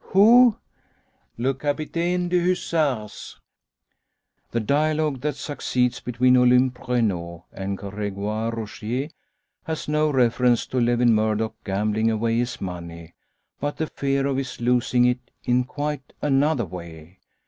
[0.15, 0.57] "Who?"
[1.37, 3.39] "Le Capitaine de hussards!"
[4.49, 9.09] The dialogue that succeeds, between Olympe Renault and Gregoire Rogier,
[9.65, 13.13] has no reference to Lewin Murdock gambling away his money,
[13.59, 17.19] but the fear of his losing it in quite another way.